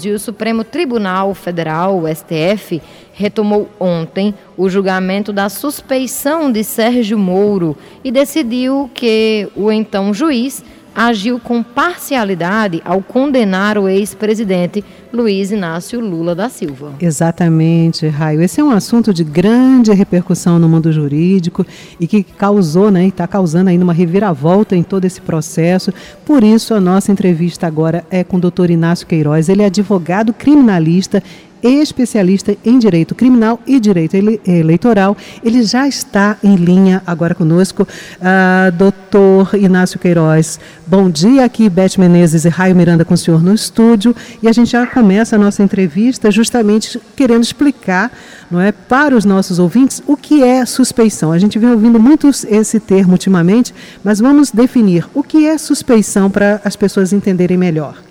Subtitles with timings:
[0.00, 2.80] E o Supremo Tribunal Federal, o STF,
[3.12, 10.64] retomou ontem o julgamento da suspeição de Sérgio Moro e decidiu que o então juiz
[10.94, 16.92] agiu com parcialidade ao condenar o ex-presidente Luiz Inácio Lula da Silva.
[17.00, 18.42] Exatamente, Raio.
[18.42, 21.66] Esse é um assunto de grande repercussão no mundo jurídico
[21.98, 25.92] e que causou, né, e está causando ainda uma reviravolta em todo esse processo.
[26.26, 29.48] Por isso, a nossa entrevista agora é com o doutor Inácio Queiroz.
[29.48, 31.22] Ele é advogado criminalista
[31.62, 34.14] especialista em direito criminal e direito
[34.46, 35.16] eleitoral.
[35.42, 37.82] Ele já está em linha agora conosco.
[37.82, 43.42] Uh, doutor Inácio Queiroz, bom dia aqui, Beth Menezes e Raio Miranda com o senhor
[43.42, 44.14] no estúdio.
[44.42, 48.10] E a gente já começa a nossa entrevista justamente querendo explicar
[48.50, 51.32] não é, para os nossos ouvintes o que é suspeição.
[51.32, 56.30] A gente vem ouvindo muito esse termo ultimamente, mas vamos definir o que é suspeição
[56.30, 58.07] para as pessoas entenderem melhor.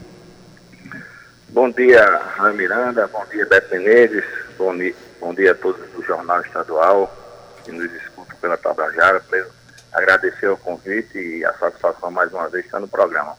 [1.58, 4.24] Bom dia, Raio Miranda, bom dia, Beto Menezes,
[4.60, 4.76] bom,
[5.20, 7.12] bom dia a todos do Jornal Estadual
[7.66, 9.20] que nos escutam pela Tabajara.
[9.91, 13.36] Agradecer o convite e a satisfação mais uma vez estar no programa.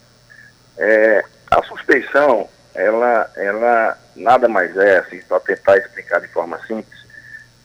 [0.76, 6.98] É, a suspeição, ela, ela nada mais é, assim, para tentar explicar de forma simples,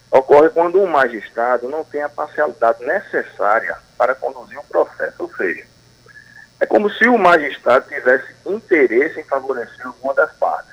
[0.08, 5.64] ocorre quando um magistrado não tem a parcialidade necessária para conduzir o processo, ou seja,
[6.60, 10.72] é como se o magistrado tivesse interesse em favorecer uma das partes.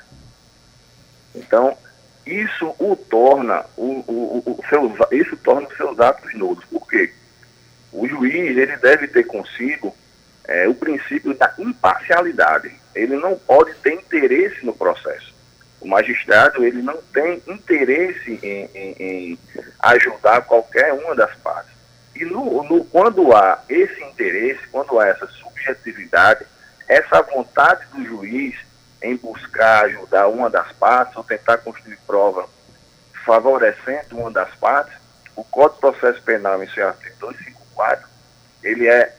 [1.33, 1.77] Então,
[2.25, 6.63] isso o torna, o, o, o seus, isso torna os seus atos nulos.
[6.65, 7.13] Por quê?
[7.91, 9.95] O juiz ele deve ter consigo
[10.45, 12.71] é, o princípio da imparcialidade.
[12.93, 15.33] Ele não pode ter interesse no processo.
[15.79, 19.39] O magistrado ele não tem interesse em, em, em
[19.79, 21.71] ajudar qualquer uma das partes.
[22.15, 25.27] E no, no, quando há esse interesse, quando há essa
[25.63, 26.45] subjetividade,
[26.87, 28.55] essa vontade do juiz
[29.01, 32.47] em buscar ajudar uma das partes ou tentar construir prova
[33.25, 34.93] favorecendo uma das partes,
[35.35, 38.07] o Código de Processo Penal, em seu artigo 254,
[38.63, 39.13] ele é,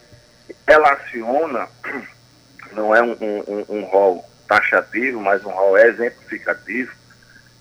[0.66, 1.68] relaciona,
[2.72, 6.92] não é um, um, um rol taxativo, mas um rol exemplificativo,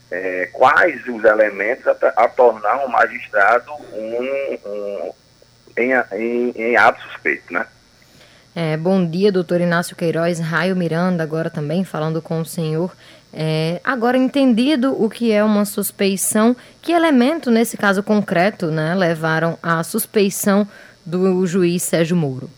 [0.10, 5.14] é, quais os elementos a, a tornar um magistrado um, um
[5.78, 7.66] em, em, em ato suspeito, né?
[8.54, 12.92] É, bom dia, doutor Inácio Queiroz, Raio Miranda, agora também falando com o senhor.
[13.34, 19.58] É, agora, entendido o que é uma suspeição, que elemento, nesse caso concreto, né, levaram
[19.64, 20.68] à suspeição
[21.06, 22.50] do juiz Sérgio Moro?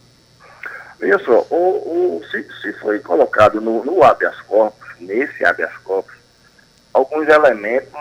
[0.98, 6.14] Veja só, o, o, se, se, foi colocado no, no habeas corpus, nesse habeas corpus,
[6.92, 7.92] alguns elementos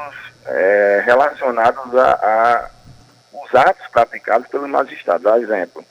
[0.48, 2.70] é, relacionados a, a
[3.34, 5.24] os atos praticados pelo magistrado.
[5.24, 5.86] Por exemplo,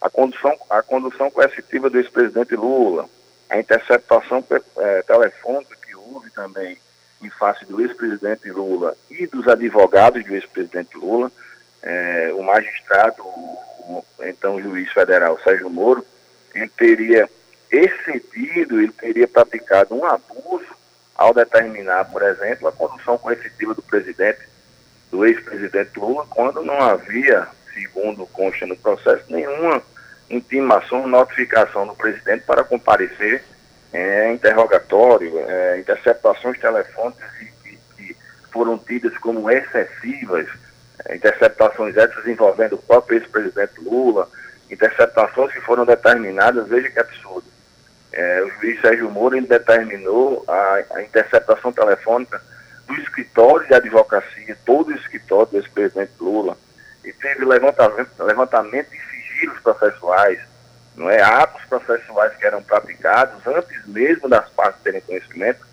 [0.00, 3.08] a condução, a condução coercitiva do ex-presidente Lula,
[3.48, 4.44] a interceptação
[4.78, 6.76] é, telefônica que houve também
[7.22, 11.30] em face do ex-presidente Lula e dos advogados do ex-presidente Lula,
[11.82, 16.04] é, o magistrado, o, então juiz federal Sérgio Moro,
[16.54, 17.28] ele teria
[17.70, 20.76] excedido, ele teria praticado um abuso
[21.14, 24.40] ao determinar, por exemplo, a condução coercitiva do presidente,
[25.10, 29.82] do ex-presidente Lula, quando não havia, segundo consta no processo, nenhuma
[30.30, 33.44] intimação, notificação do presidente para comparecer
[33.92, 38.16] é, interrogatório, é, interceptações telefônicas que, que,
[38.50, 40.48] foram tidas como excessivas,
[41.04, 44.28] é, interceptações essas envolvendo o próprio ex-presidente Lula,
[44.70, 47.46] interceptações que foram determinadas, veja que absurdo.
[48.12, 52.40] É, o juiz Sérgio Moro determinou a, a, interceptação telefônica
[52.86, 56.56] do escritório de advocacia, todo o escritório do ex-presidente Lula,
[57.06, 60.40] e teve levantamento, levantamento de sigilos processuais,
[60.96, 61.22] não é?
[61.22, 65.64] atos processuais que eram praticados antes mesmo das partes terem conhecimento,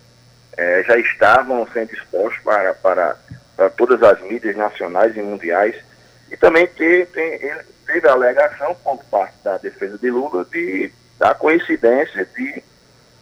[0.56, 3.16] é, já estavam sendo expostos para, para,
[3.56, 5.74] para todas as mídias nacionais e mundiais.
[6.30, 7.06] E também teve,
[7.86, 12.62] teve a alegação por parte da defesa de Lula de, da coincidência de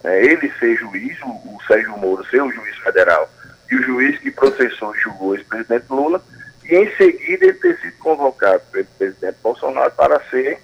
[0.04, 3.30] é, ele ser juiz, o, o Sérgio Moro ser o juiz federal,
[3.70, 6.22] e o juiz que processou e julgou o ex-presidente Lula,
[6.64, 10.58] e em seguida ele ter sido convocado pelo presidente Bolsonaro para ser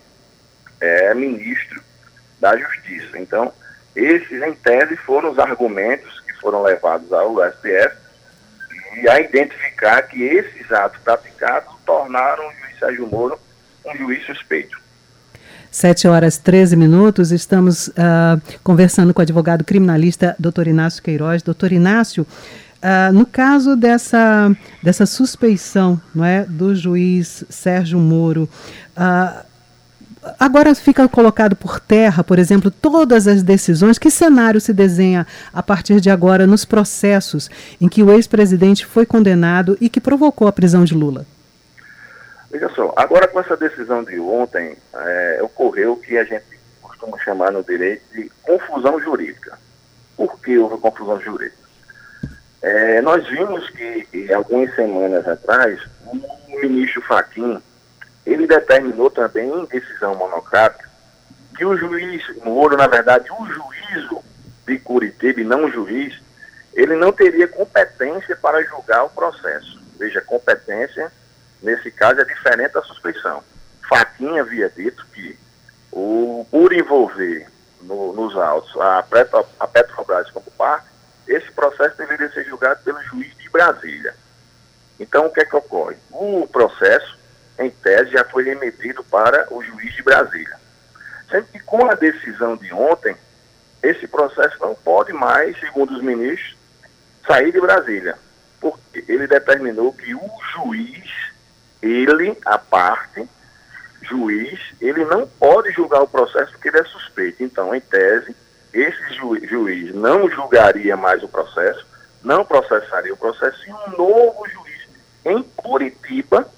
[0.81, 1.83] é, ministro
[2.41, 3.19] da Justiça.
[3.19, 3.53] Então,
[3.95, 7.97] esses, em tese, foram os argumentos que foram levados ao STF
[8.97, 13.39] e a identificar que esses atos praticados tornaram o juiz Sérgio Moro
[13.85, 14.79] um juiz suspeito.
[15.71, 21.43] Sete horas 13 minutos, estamos uh, conversando com o advogado criminalista doutor Inácio Queiroz.
[21.43, 22.27] Doutor Inácio,
[22.79, 28.49] Uh, no caso dessa, dessa suspeição não é, do juiz Sérgio Moro,
[28.97, 29.45] uh,
[30.39, 33.99] agora fica colocado por terra, por exemplo, todas as decisões.
[33.99, 39.05] Que cenário se desenha a partir de agora nos processos em que o ex-presidente foi
[39.05, 41.27] condenado e que provocou a prisão de Lula?
[42.51, 46.45] Veja só, agora com essa decisão de ontem, é, ocorreu o que a gente
[46.81, 49.59] costuma chamar no direito de confusão jurídica.
[50.17, 51.58] Por que houve confusão jurídica?
[52.61, 57.63] É, nós vimos que, algumas semanas atrás, o ministro Faquim,
[58.27, 60.89] ele determinou também em decisão monocrática
[61.57, 64.23] que o juiz Moro, na verdade, o juízo
[64.67, 66.15] de Curitiba não o juiz,
[66.75, 69.81] ele não teria competência para julgar o processo.
[69.99, 71.11] Veja, competência
[71.63, 73.43] nesse caso, é diferente da suspeição.
[73.89, 75.39] Faquinha havia dito que,
[75.93, 77.49] o, por envolver
[77.83, 80.87] no, nos autos a, Petro, a Petrobras como parte,
[81.29, 84.15] esse processo deveria ser julgado pelo juiz de Brasília.
[84.99, 85.97] Então, o que é que ocorre?
[86.11, 87.19] O processo,
[87.59, 90.59] em tese, já foi remetido para o juiz de Brasília.
[91.31, 93.17] Sendo que, com a decisão de ontem,
[93.83, 96.57] esse processo não pode mais, segundo os ministros,
[97.27, 98.19] sair de Brasília.
[98.61, 101.29] Porque ele determinou que o juiz
[101.83, 103.29] ele, a parte,
[104.03, 107.43] juiz, ele não pode julgar o processo porque ele é suspeito.
[107.43, 108.35] Então, em tese,
[108.73, 111.87] esse ju juiz não julgaria mais o processo,
[112.23, 114.89] não processaria o processo e um novo juiz
[115.25, 116.49] em Curitiba,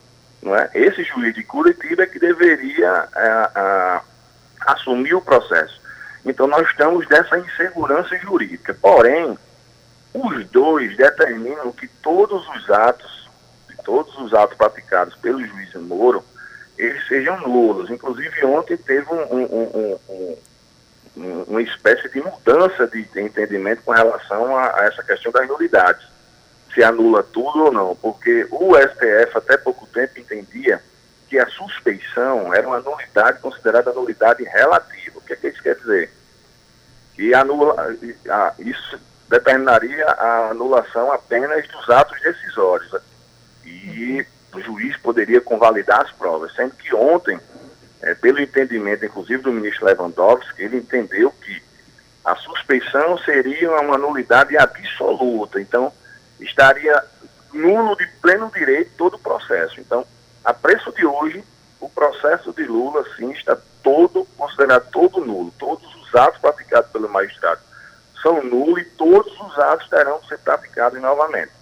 [0.42, 0.70] não é?
[0.74, 4.00] esse juiz de Curitiba é que deveria é,
[4.66, 5.80] assumir o processo.
[6.24, 8.74] Então, nós estamos dessa insegurança jurídica.
[8.74, 9.38] Porém,
[10.12, 13.20] os dois determinam que todos os atos
[13.90, 16.22] todos os atos praticados pelo juiz Moro,
[16.78, 17.90] eles sejam nulos.
[17.90, 20.36] Inclusive, ontem teve um, um, um,
[21.16, 26.06] uma espécie de mudança de, entendimento com relação a, a, essa questão das nulidades.
[26.74, 30.80] Se anula tudo ou não, porque o STF até pouco tempo entendia
[31.28, 35.18] que a suspeição era uma nulidade considerada nulidade relativa.
[35.18, 36.12] O que, é que isso quer dizer?
[37.14, 37.96] Que anula,
[38.28, 42.92] a, isso determinaria a anulação apenas dos atos decisórios
[43.64, 47.38] e o juiz poderia convalidar as provas, sendo que ontem,
[48.02, 51.62] é, pelo entendimento, inclusive do ministro Lewandowski, ele entendeu que
[52.25, 55.93] a suspeição seria uma nulidade absoluta, então
[56.38, 57.02] estaria
[57.52, 59.81] nulo de pleno direito todo o processo.
[59.81, 60.06] Então,
[60.44, 61.43] a preço de hoje,
[61.81, 65.53] o processo de Lula, sim, está todo, considerado todo nulo.
[65.58, 67.61] Todos os atos praticados pelo magistrado
[68.23, 71.53] são nulos e todos os atos terão que ser praticados novamente.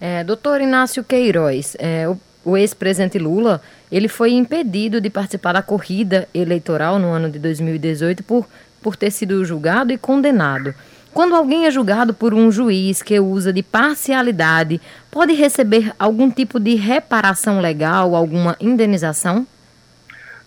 [0.00, 3.60] É, doutor Inácio Queiroz, é, o, o ex-presidente Lula,
[3.94, 8.44] ele foi impedido de participar da corrida eleitoral no ano de 2018 por,
[8.82, 10.74] por ter sido julgado e condenado.
[11.12, 14.80] Quando alguém é julgado por um juiz que usa de parcialidade,
[15.12, 19.46] pode receber algum tipo de reparação legal, alguma indenização?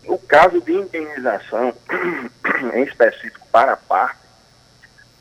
[0.05, 1.73] No caso de indenização,
[2.75, 4.19] em específico para a parte,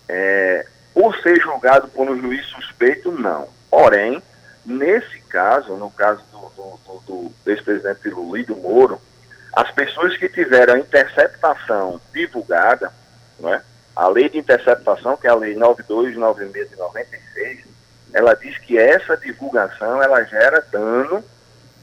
[0.09, 3.47] é, por ser julgado por um juiz suspeito, não.
[3.71, 4.21] Porém,
[4.67, 9.01] nesse caso, no caso do, do, do, ex-presidente Lula e do Moro,
[9.55, 12.93] as pessoas que tiveram a interceptação divulgada,
[13.39, 13.63] não é?
[13.95, 17.65] a lei de interceptação, que é a lei 9296 de 96,
[18.13, 21.25] ela diz que essa divulgação ela gera dano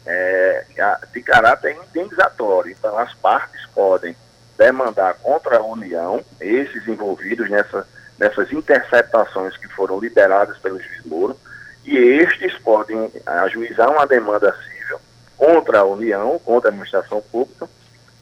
[0.06, 0.66] é,
[1.12, 2.72] de caráter indenizatório.
[2.72, 4.16] Então, as partes podem
[4.58, 7.88] demandar contra a União, esses envolvidos nessa,
[8.20, 11.40] nessas interceptações que foram liberadas pelo juiz Moro,
[11.86, 15.00] e estes podem ajuizar uma demanda civil
[15.38, 17.68] contra a União, contra a administração pública,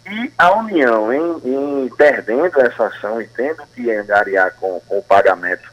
[0.06, 5.04] e a União, em, em perdendo essa ação e tendo que angariar com, com, o
[5.04, 5.72] pagamento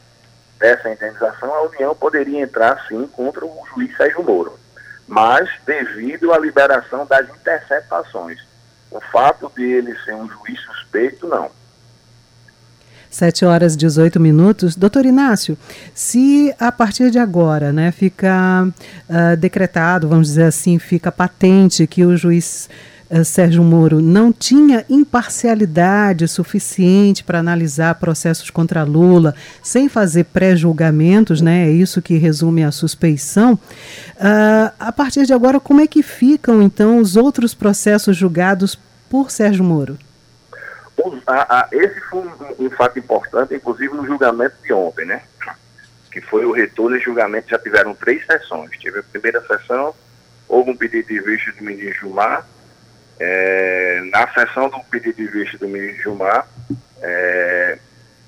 [0.59, 4.59] dessa indenização, a União poderia entrar sim contra o juiz Sérgio Moro.
[5.07, 8.39] Mas devido à liberação das interceptações.
[8.91, 11.49] O fato de ele ser um juiz suspeito, não.
[13.09, 14.75] 7 horas e 18 minutos.
[14.75, 15.57] Doutor Inácio,
[15.93, 18.67] se a partir de agora né, fica
[19.09, 22.69] uh, decretado, vamos dizer assim, fica patente que o juiz
[23.09, 31.41] uh, Sérgio Moro não tinha imparcialidade suficiente para analisar processos contra Lula, sem fazer pré-julgamentos,
[31.41, 33.53] né, é isso que resume a suspeição.
[33.53, 38.77] Uh, a partir de agora, como é que ficam então os outros processos julgados
[39.09, 39.97] por Sérgio Moro?
[41.27, 45.21] A, a, esse foi um, um, fato importante, inclusive no julgamento de ontem, né?
[46.11, 48.71] Que foi o retorno de julgamento, já tiveram três sessões.
[48.79, 49.93] Tive a primeira sessão,
[50.47, 52.45] houve um pedido de vista do ministro Gilmar.
[53.19, 56.47] É, na sessão do pedido de vista do ministro Gilmar,
[57.01, 57.77] é,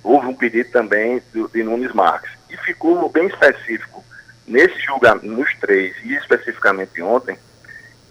[0.03, 2.31] houve um pedido também do, de Nunes Marques.
[2.49, 4.03] E ficou bem específico
[4.45, 7.37] nesse julgamento, nos três, e especificamente ontem,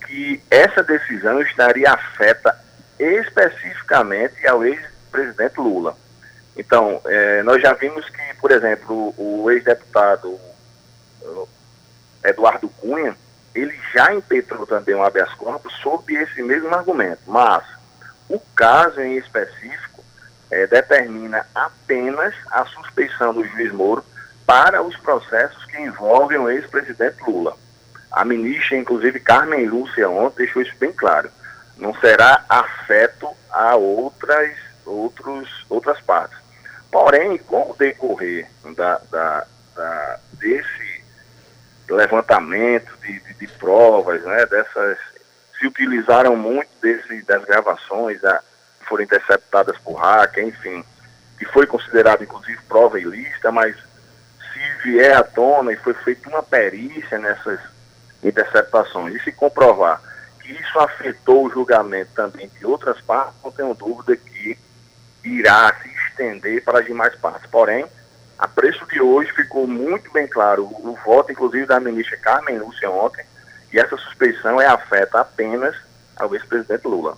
[0.07, 2.59] que essa decisão estaria afeta
[3.01, 5.97] especificamente ao ex-presidente Lula.
[6.57, 10.39] Então, é, nós já vimos que, por exemplo, o, o ex-deputado
[12.25, 13.17] Eduardo Cunha,
[13.55, 17.65] ele já impetrou também um habeas corpus sob esse mesmo argumento, mas
[18.29, 20.05] o caso em específico
[20.51, 24.05] é, determina apenas a suspeição do juiz Moro
[24.47, 27.57] para os processos que envolvem o ex-presidente Lula.
[28.11, 31.31] A ministra, inclusive Carmen Lúcia, ontem deixou isso bem claro.
[31.81, 36.39] Não será afeto a outras, outros, outras partes.
[36.93, 38.47] Porém, com o decorrer
[38.77, 41.05] da, da, da desse
[41.89, 44.99] levantamento de, de, de, provas, né, dessas,
[45.59, 48.43] se utilizaram muito desse, das gravações a,
[48.87, 50.85] foram interceptadas por hacker, enfim,
[51.39, 56.43] que foi considerado inclusive prova ilícita, mas se vier à tona e foi feita uma
[56.43, 57.59] perícia nessas
[58.23, 60.01] interceptações e se comprovar
[60.51, 64.59] isso afetou o julgamento também de outras partes, não tenho dúvida que
[65.25, 67.49] irá se estender para as demais partes.
[67.51, 67.85] Porém,
[68.39, 72.59] a preço de hoje ficou muito bem claro o, o voto, inclusive, da ministra Carmen
[72.59, 73.25] Lúcia ontem,
[73.73, 75.77] e essa suspeição é afeta apenas
[76.17, 77.17] ao ex-presidente Lula.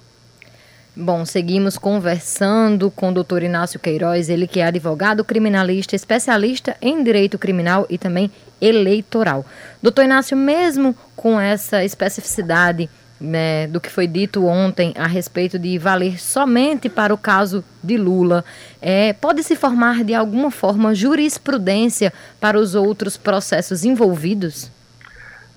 [0.94, 7.02] Bom, seguimos conversando com o doutor Inácio Queiroz, ele que é advogado criminalista, especialista em
[7.02, 9.46] direito criminal e também eleitoral.
[9.82, 12.90] Doutor Inácio, mesmo com essa especificidade
[13.22, 17.96] né, do que foi dito ontem a respeito de valer somente para o caso de
[17.96, 18.44] Lula,
[18.80, 24.70] é, pode se formar de alguma forma jurisprudência para os outros processos envolvidos?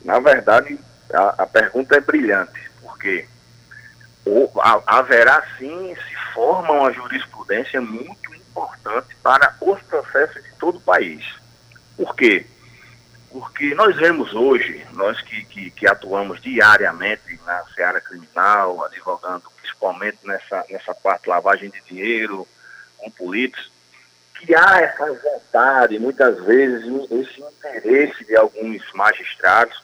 [0.03, 0.79] Na verdade,
[1.11, 3.25] a, a pergunta é brilhante, porque
[4.23, 10.77] ou, a, haverá sim, se forma uma jurisprudência muito importante para os processos de todo
[10.77, 11.25] o país.
[11.97, 12.45] Por quê?
[13.35, 20.19] Porque nós vemos hoje, nós que, que, que atuamos diariamente na seara criminal, advogando principalmente
[20.23, 22.47] nessa, nessa parte lavagem de dinheiro
[22.97, 23.69] com políticos,
[24.39, 29.83] que há essa vontade, muitas vezes, esse interesse de alguns magistrados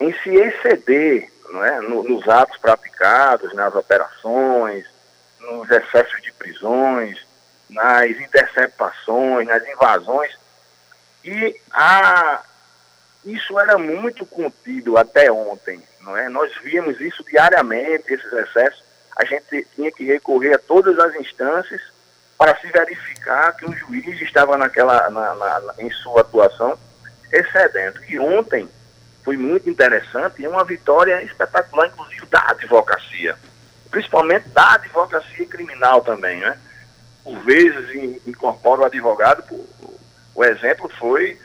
[0.00, 1.78] em se exceder não é?
[1.78, 4.86] nos atos praticados, nas operações,
[5.38, 7.18] nos excessos de prisões,
[7.68, 10.34] nas interceptações, nas invasões.
[11.22, 12.42] E a,
[13.24, 15.82] isso era muito contido até ontem.
[16.00, 16.28] Não é?
[16.28, 18.82] Nós víamos isso diariamente, esses excessos.
[19.16, 21.80] A gente tinha que recorrer a todas as instâncias
[22.36, 26.76] para se verificar que o juiz estava naquela, na, na, em sua atuação
[27.30, 28.02] excedendo.
[28.08, 28.68] E ontem,
[29.24, 33.36] foi muito interessante e uma vitória espetacular, inclusive da advocacia,
[33.90, 36.58] principalmente da advocacia criminal também, né?
[37.22, 39.44] Por vezes incorpora o advogado,
[40.34, 41.38] o exemplo foi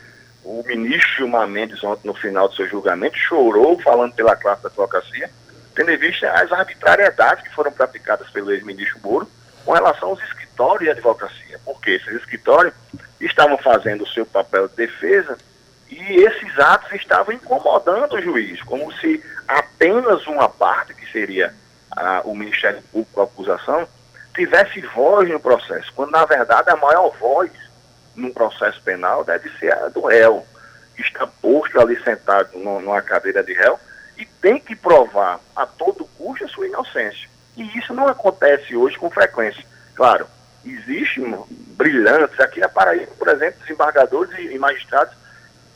[0.47, 4.69] o ministro Gilmar Mendes ontem no final do seu julgamento chorou falando pela classe da
[4.69, 5.29] advocacia,
[5.75, 9.29] tendo em vista as arbitrariedades que foram praticadas pelo ex-ministro Moro
[9.65, 12.73] com relação aos escritórios de advocacia, porque esses escritórios
[13.19, 15.37] estavam fazendo o seu papel de defesa
[15.89, 21.53] e esses atos estavam incomodando o juiz, como se apenas uma parte, que seria
[22.23, 23.85] o Ministério Público, a acusação,
[24.33, 27.51] tivesse voz no processo, quando na verdade a maior voz
[28.17, 30.45] num processo penal deve ser a do réu,
[30.95, 33.79] que está posto ali sentado no, numa cadeira de réu
[34.17, 37.29] e tem que provar a todo custo a sua inocência.
[37.55, 39.63] E isso não acontece hoje com frequência.
[39.95, 40.27] Claro,
[40.65, 45.15] existem brilhantes, aqui na Paraíba, por exemplo, desembargadores e magistrados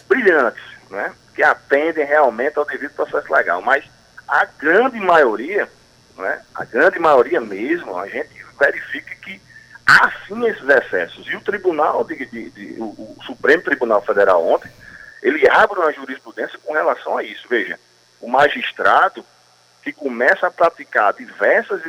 [0.09, 1.13] brilhantes, né?
[1.35, 3.61] que atendem realmente ao devido processo legal.
[3.61, 3.85] Mas
[4.27, 5.69] a grande maioria,
[6.17, 6.41] né?
[6.55, 8.29] a grande maioria mesmo, a gente
[8.59, 9.41] verifica que
[9.85, 11.27] há sim esses excessos.
[11.27, 14.71] E o Tribunal, de, de, de, o, Supremo Tribunal Federal ontem,
[15.21, 17.47] ele abre uma jurisprudência com relação a isso.
[17.49, 17.79] Veja,
[18.19, 19.25] o magistrado
[19.83, 21.81] que começa a praticar diversas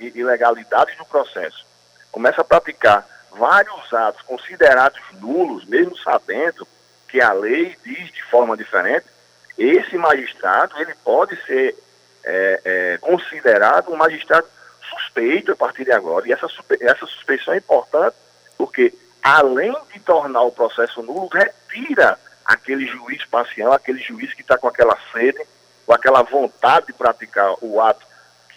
[0.00, 1.64] ilegalidades no processo,
[2.10, 6.66] começa a praticar vários atos considerados nulos, mesmo sabendo
[7.08, 9.06] que a lei diz de forma diferente,
[9.56, 11.76] esse magistrado ele pode ser
[12.24, 14.46] é, é, considerado um magistrado
[15.16, 16.28] suspeito a partir de agora.
[16.28, 16.46] E essa,
[16.80, 18.16] essa suspeição é importante
[18.56, 18.92] porque,
[19.22, 24.68] além de tornar o processo nulo, retira aquele juiz parcial, aquele juiz que está com
[24.68, 25.40] aquela sede,
[25.84, 28.06] com aquela vontade de praticar o ato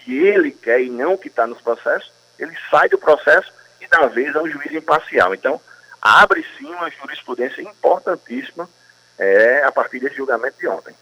[0.04, 3.51] que ele quer e não que está nos processos, ele sai do processo
[3.82, 5.34] e dá vez a um juiz imparcial.
[5.34, 5.60] Então,
[6.01, 8.70] abre sim uma jurisprudência importantíssima
[9.18, 10.96] é, a partir desse julgamento de ontem.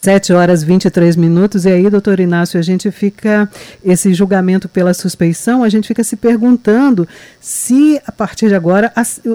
[0.00, 3.50] 7 horas 23 minutos, e aí, doutor Inácio, a gente fica,
[3.84, 7.06] esse julgamento pela suspeição, a gente fica se perguntando
[7.40, 8.92] se, a partir de agora,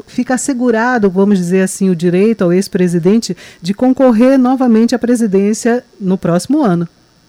[0.07, 6.17] fica assegurado, vamos dizer assim, o direito ao ex-presidente de concorrer novamente à presidência no
[6.17, 6.87] próximo ano.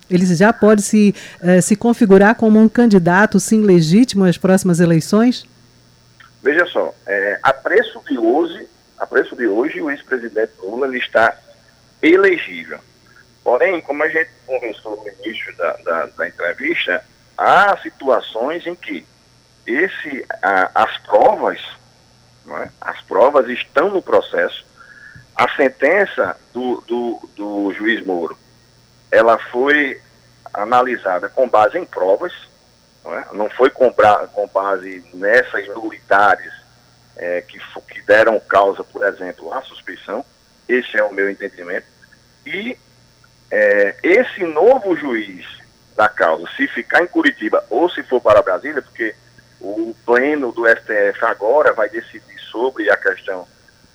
[0.09, 1.13] Ele já pode se,
[1.43, 5.45] eh, se configurar como um candidato, sim, legítimo às próximas eleições?
[6.41, 10.99] Veja só, é, a preço de hoje, a preço de hoje, o ex-presidente Lula ele
[10.99, 11.37] está
[12.01, 12.79] elegível.
[13.45, 17.05] Porém, como a gente conversou no início da, da, da entrevista,
[17.37, 19.07] há situações em que
[19.67, 21.61] esse, a, as provas,
[22.49, 22.71] é?
[22.81, 24.65] as provas estão no processo.
[25.37, 28.39] A sentença do, do, do juiz Moro,
[29.11, 30.01] ela foi
[30.53, 32.33] analisada com base em provas,
[33.05, 33.27] não, é?
[33.33, 33.93] não foi com,
[34.33, 36.53] com, base nessas nulidades
[37.17, 37.59] é, que,
[37.91, 40.25] que deram causa, por exemplo, à suspeição.
[40.67, 41.87] Esse é o meu entendimento.
[42.47, 42.79] E
[43.57, 45.47] é, esse novo juiz
[45.95, 49.15] da causa, se ficar em Curitiba ou se for para Brasília, porque
[49.61, 53.47] o pleno do STF agora vai decidir sobre a questão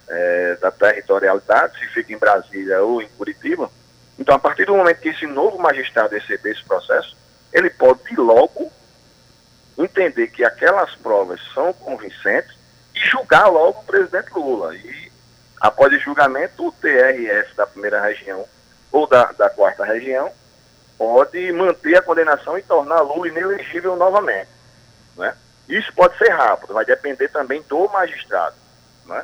[0.07, 3.69] é, da territorialidade, se fica em Brasília ou em Curitiba.
[4.17, 7.17] Então, a partir do momento que esse novo magistrado receber esse processo,
[7.51, 8.71] ele pode logo
[9.77, 12.55] entender que aquelas provas são convincentes
[12.95, 14.73] e julgar logo o presidente Lula.
[14.73, 15.11] E,
[15.59, 18.47] após o julgamento, o TRF da primeira região
[18.91, 20.31] ou da, da quarta região
[20.97, 24.49] pode manter a condenação e tornar Lula inelegível novamente.
[25.17, 25.33] Né?
[25.67, 28.55] Isso pode ser rápido, vai depender também do magistrado.
[29.05, 29.23] Né?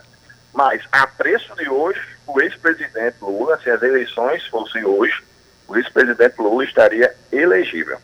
[0.53, 5.22] Mas, a preço de hoje, o ex-presidente Lula, se as eleições fossem hoje,
[5.67, 7.98] o ex-presidente Lula estaria elegível.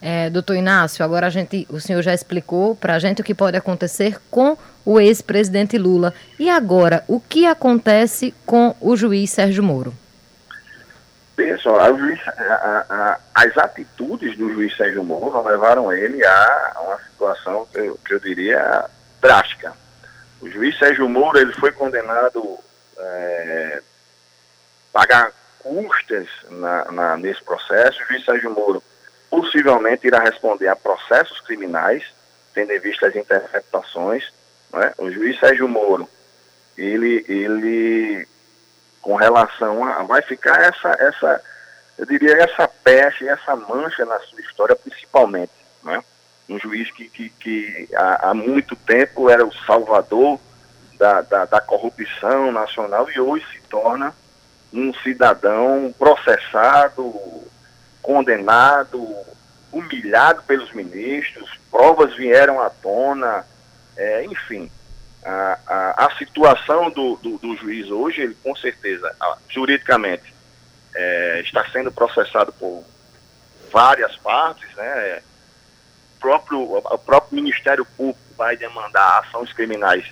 [0.00, 3.34] É, doutor Inácio, agora a gente, o senhor já explicou para a gente o que
[3.34, 6.14] pode acontecer com o ex-presidente Lula.
[6.38, 9.92] E agora, o que acontece com o juiz Sérgio Moro?
[11.40, 11.80] Pessoal,
[13.34, 18.20] as atitudes do juiz Sérgio Moro levaram ele a uma situação que eu, que eu
[18.20, 18.84] diria
[19.22, 19.72] drástica.
[20.42, 22.58] O juiz Sérgio Moro ele foi condenado
[22.98, 23.82] é,
[24.92, 28.02] pagar custas na, na, nesse processo.
[28.02, 28.82] O juiz Sérgio Moro
[29.30, 32.04] possivelmente irá responder a processos criminais,
[32.52, 34.30] tendo em vista as interceptações.
[34.74, 34.92] Né?
[34.98, 36.06] O juiz Sérgio Moro,
[36.76, 38.28] ele, ele
[39.00, 40.02] com relação a.
[40.02, 41.42] Vai ficar essa, essa,
[41.98, 45.52] eu diria, essa peste, essa mancha na sua história, principalmente.
[45.82, 46.02] Né?
[46.48, 50.38] Um juiz que, que, que há, há muito tempo era o salvador
[50.98, 54.14] da, da, da, corrupção nacional e hoje se torna
[54.72, 57.14] um cidadão processado,
[58.02, 59.16] condenado,
[59.72, 63.46] humilhado pelos ministros, provas vieram à tona,
[63.96, 64.70] é, enfim
[65.24, 69.14] a, a, a situação do, do, do, juiz hoje, ele com certeza,
[69.48, 70.34] juridicamente,
[70.94, 72.84] é, está sendo processado por
[73.70, 75.22] várias partes, né?
[76.16, 80.04] O próprio, o próprio Ministério Público vai demandar ações criminais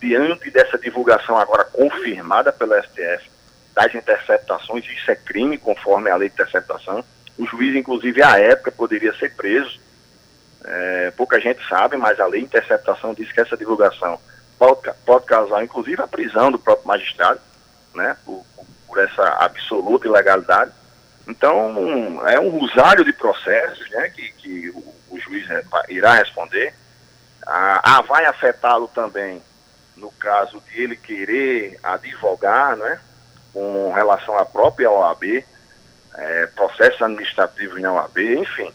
[0.00, 3.28] diante dessa divulgação agora confirmada pelo STF
[3.74, 7.04] das interceptações, isso é crime conforme a lei de interceptação.
[7.36, 9.78] O juiz, inclusive, à época, poderia ser preso.
[10.64, 14.18] É, pouca gente sabe, mas a lei de interceptação diz que essa divulgação
[14.58, 17.40] pode, pode causar, inclusive, a prisão do próprio magistrado,
[17.94, 18.44] né, por,
[18.86, 20.72] por essa absoluta ilegalidade.
[21.26, 25.46] Então, é um rosário de processos né, que, que o, o juiz
[25.88, 26.74] irá responder.
[27.46, 29.42] Ah, vai afetá-lo também
[29.98, 33.00] no caso de ele querer advogar, né,
[33.52, 35.44] com relação à própria OAB,
[36.14, 38.72] é, processos administrativos na OAB, enfim.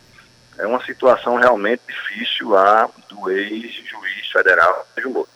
[0.58, 5.33] É uma situação realmente difícil a do ex-juiz federal Sérgio Moro.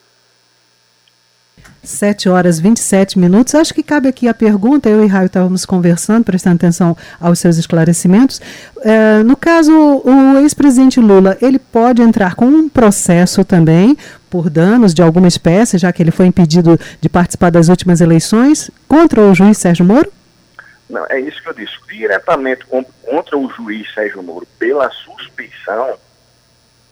[1.87, 3.55] 7 horas 27 minutos.
[3.55, 4.89] Acho que cabe aqui a pergunta.
[4.89, 8.41] Eu e Raio estávamos conversando, prestando atenção aos seus esclarecimentos.
[8.81, 13.97] É, no caso, o ex-presidente Lula, ele pode entrar com um processo também
[14.29, 18.69] por danos de alguma espécie, já que ele foi impedido de participar das últimas eleições,
[18.87, 20.11] contra o juiz Sérgio Moro?
[20.89, 21.73] Não, é isso que eu disse.
[21.87, 25.97] Diretamente contra o juiz Sérgio Moro, pela suspeição,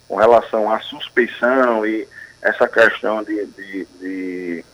[0.07, 2.07] com relação à suspeição e
[2.41, 4.65] essa questão de, de, de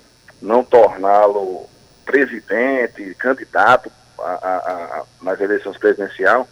[0.41, 1.69] não torná-lo
[2.05, 4.57] presidente, candidato a, a,
[4.99, 6.45] a, nas eleições presidenciais,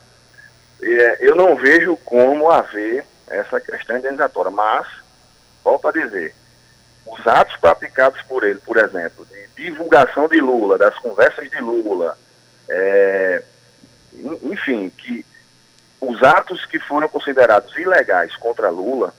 [0.81, 4.51] é, eu não vejo como haver essa questão indenizatória.
[4.51, 4.87] Mas,
[5.63, 6.33] volto a dizer,
[7.05, 12.17] os atos praticados por ele, por exemplo, de divulgação de Lula, das conversas de Lula,
[12.69, 13.43] é,
[14.43, 15.25] enfim, que
[15.99, 19.13] os atos que foram considerados ilegais contra Lula,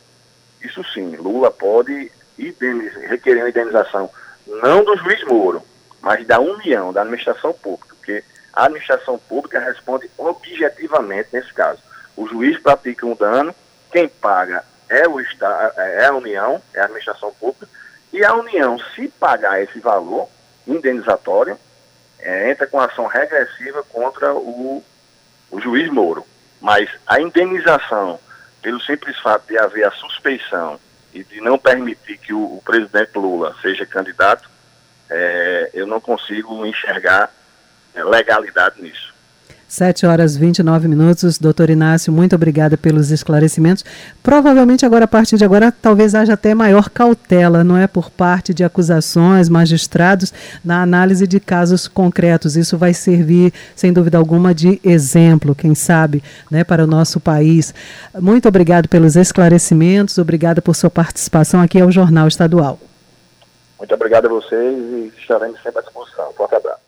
[0.62, 2.10] isso sim, Lula pode
[3.08, 4.10] requerer uma indenização
[4.62, 5.62] não do juiz Moro,
[6.00, 11.80] mas da União, da administração pública, porque a administração pública responde objetivamente nesse caso.
[12.16, 13.54] O juiz pratica um dano,
[13.92, 17.68] quem paga é, o Estado, é a União, é a administração pública,
[18.12, 20.28] e a União, se pagar esse valor
[20.66, 21.56] indenizatório,
[22.18, 24.84] é, entra com ação regressiva contra o,
[25.50, 26.26] o juiz Moro.
[26.60, 28.18] Mas a indenização,
[28.60, 30.78] pelo simples fato de haver a suspeição
[31.12, 34.48] e de não permitir que o, o presidente Lula seja candidato,
[35.08, 37.32] é, eu não consigo enxergar
[37.94, 39.09] é, legalidade nisso.
[39.70, 41.38] 7 horas 29 minutos.
[41.38, 43.84] Doutor Inácio, muito obrigada pelos esclarecimentos.
[44.20, 47.86] Provavelmente agora, a partir de agora, talvez haja até maior cautela, não é?
[47.86, 52.56] Por parte de acusações, magistrados, na análise de casos concretos.
[52.56, 57.72] Isso vai servir, sem dúvida alguma, de exemplo, quem sabe, né, para o nosso país.
[58.18, 62.76] Muito obrigado pelos esclarecimentos, obrigada por sua participação aqui ao Jornal Estadual.
[63.78, 66.32] Muito obrigado a vocês e estaremos sempre à disposição.
[66.32, 66.79] Forte abraço.